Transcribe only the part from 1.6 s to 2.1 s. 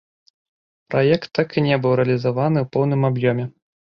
і не быў